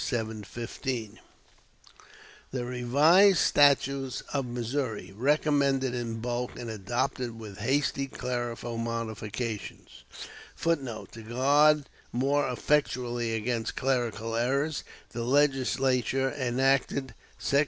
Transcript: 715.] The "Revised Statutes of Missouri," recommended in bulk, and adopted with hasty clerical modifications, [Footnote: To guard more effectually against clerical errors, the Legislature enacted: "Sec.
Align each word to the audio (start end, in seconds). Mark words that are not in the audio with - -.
715.] 0.03 1.19
The 2.49 2.65
"Revised 2.65 3.37
Statutes 3.37 4.21
of 4.33 4.47
Missouri," 4.47 5.13
recommended 5.15 5.93
in 5.93 6.19
bulk, 6.19 6.57
and 6.57 6.71
adopted 6.71 7.37
with 7.37 7.59
hasty 7.59 8.07
clerical 8.07 8.79
modifications, 8.79 10.03
[Footnote: 10.55 11.11
To 11.11 11.21
guard 11.21 11.85
more 12.11 12.49
effectually 12.49 13.35
against 13.35 13.75
clerical 13.75 14.35
errors, 14.35 14.83
the 15.11 15.21
Legislature 15.23 16.31
enacted: 16.31 17.13
"Sec. 17.37 17.59